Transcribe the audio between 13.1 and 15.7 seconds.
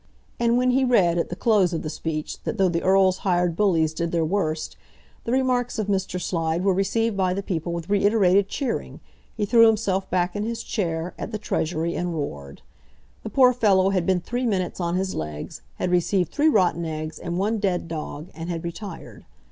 The poor fellow had been three minutes on his legs,